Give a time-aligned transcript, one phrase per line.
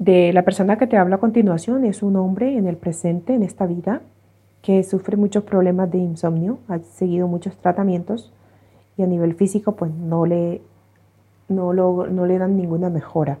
[0.00, 3.42] de la persona que te habla a continuación es un hombre en el presente, en
[3.42, 4.00] esta vida,
[4.62, 8.32] que sufre muchos problemas de insomnio, ha seguido muchos tratamientos
[8.96, 10.62] y a nivel físico pues no le,
[11.48, 13.38] no no le dan ninguna mejora.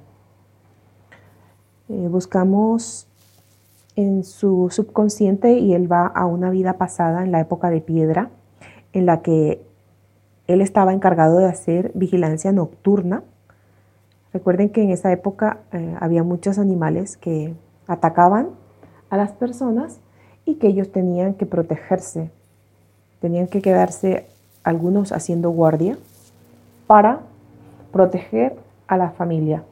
[1.88, 3.06] Eh, buscamos
[3.96, 8.28] en su subconsciente y él va a una vida pasada en la época de piedra,
[8.92, 9.62] en la que
[10.46, 13.22] él estaba encargado de hacer vigilancia nocturna
[14.32, 17.54] Recuerden que en esa época eh, había muchos animales que
[17.86, 18.50] atacaban
[19.10, 19.98] a las personas
[20.44, 22.30] y que ellos tenían que protegerse,
[23.20, 24.26] tenían que quedarse
[24.62, 25.98] algunos haciendo guardia
[26.86, 27.20] para
[27.92, 29.64] proteger a la familia.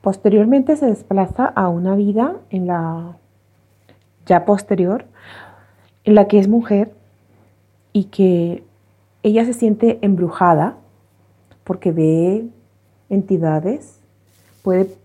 [0.00, 3.16] Posteriormente se desplaza a una vida en la
[4.26, 5.04] ya posterior,
[6.04, 6.92] en la que es mujer
[7.92, 8.64] y que
[9.22, 10.76] ella se siente embrujada
[11.70, 12.48] porque ve
[13.10, 14.00] entidades,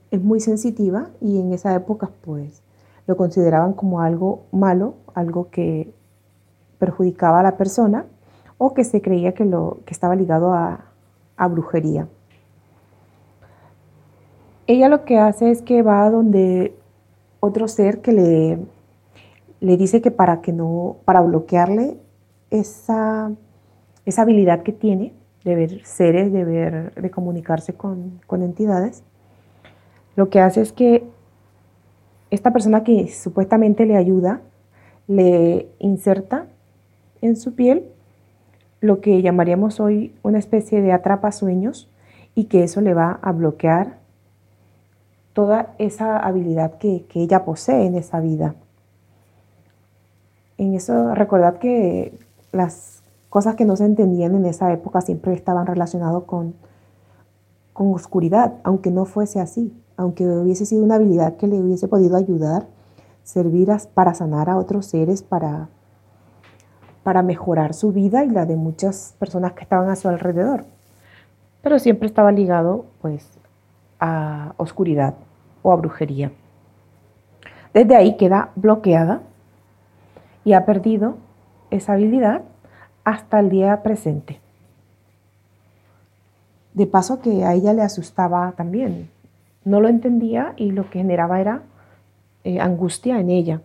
[0.10, 2.64] es muy sensitiva y en esa época pues
[3.06, 5.94] lo consideraban como algo malo, algo que
[6.80, 8.08] perjudicaba a la persona
[8.58, 10.80] o que se creía que, lo, que estaba ligado a,
[11.52, 12.08] brujería.
[14.66, 16.76] Ella lo que hace es que va a donde
[17.42, 18.58] otro ser que le,
[19.60, 22.00] le dice que para que no, para bloquearle
[22.50, 23.32] esa,
[24.08, 25.14] esa habilidad que tiene,
[25.46, 29.04] de ver seres, de ver, de comunicarse con, entidades,
[30.16, 31.08] lo que hace es que
[32.32, 34.42] esta persona que supuestamente le ayuda,
[35.08, 36.48] le inserta
[37.22, 37.86] en su piel
[38.82, 41.90] lo que llamaríamos hoy una especie de atrapa sueños
[42.34, 44.00] y que eso le va a bloquear
[45.34, 48.56] toda esa habilidad que, que ella posee en esa vida.
[50.58, 52.18] En eso, recordad que
[52.52, 53.05] las
[53.36, 56.56] cosas que no se entendían en esa época siempre estaban relacionadas con,
[57.74, 62.16] con oscuridad, aunque no fuese así, aunque hubiese sido una habilidad que le hubiese podido
[62.16, 62.68] ayudar,
[63.24, 65.68] servir para sanar a otros seres, para,
[67.04, 70.64] para mejorar su vida y la de muchas personas que estaban a su alrededor.
[71.62, 73.38] Pero siempre estaba ligado pues
[74.00, 75.16] a oscuridad
[75.62, 76.32] o a brujería.
[77.74, 79.24] Desde ahí queda bloqueada
[80.46, 81.18] y ha perdido
[81.70, 82.44] esa habilidad
[83.06, 84.42] hasta el día presente.
[86.74, 89.10] De paso que a ella le asustaba también.
[89.64, 91.62] No lo entendía y lo que generaba era
[92.44, 93.62] eh, angustia en ella.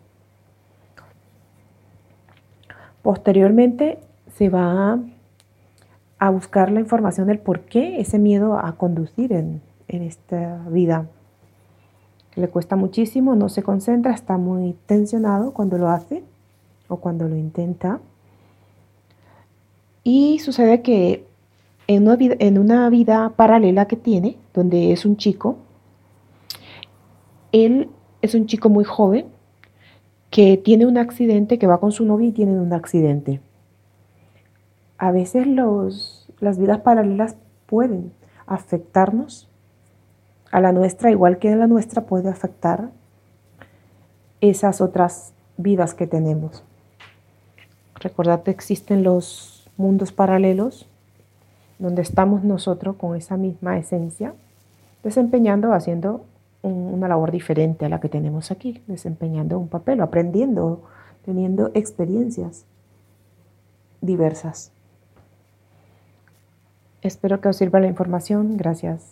[3.02, 3.98] Posteriormente
[4.36, 5.00] se va
[6.18, 11.06] a buscar la información del por qué ese miedo a conducir en, en esta vida.
[12.36, 16.22] Le cuesta muchísimo, no se concentra, está muy tensionado cuando lo hace
[16.88, 18.00] o cuando lo intenta.
[20.02, 21.26] Y sucede que
[21.86, 22.06] en
[22.58, 25.58] una, vida, paralela que tiene, donde es un chico,
[27.52, 27.88] él
[28.22, 29.26] es un chico muy joven
[30.30, 33.40] que tiene un accidente, que va con su novia y tienen un accidente.
[34.98, 37.36] A veces las vidas paralelas
[37.66, 38.12] pueden
[38.46, 39.48] afectarnos.
[40.52, 42.90] A la nuestra, igual que a la nuestra, puede afectar
[44.40, 46.64] esas otras vidas que tenemos.
[47.96, 50.86] Recordad que existen los mundos paralelos
[51.78, 54.34] donde estamos nosotros con esa misma esencia,
[55.02, 56.26] desempeñando, haciendo
[56.62, 60.82] una labor diferente a la que tenemos aquí, desempeñando un papel, aprendiendo,
[61.24, 62.66] teniendo experiencias
[64.02, 64.72] diversas.
[67.00, 68.58] Espero que os sirva la información.
[68.58, 69.08] Gracias.